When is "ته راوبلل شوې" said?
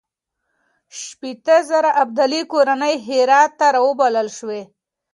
3.59-4.61